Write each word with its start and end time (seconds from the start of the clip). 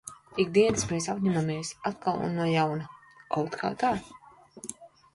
Ik 0.43 0.47
dienas 0.55 0.85
mēs 0.91 1.07
apņemamies 1.15 1.71
atkal 1.91 2.19
un 2.31 2.35
no 2.41 2.49
jauna. 2.57 2.91
Kaut 3.37 3.63
kā 3.63 3.75
tā. 3.85 3.97